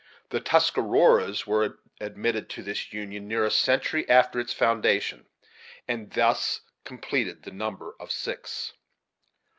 [0.31, 5.27] The Tuscaroras were admitted to this union near a century after its foundation,
[5.87, 8.73] and thus completed the number of six.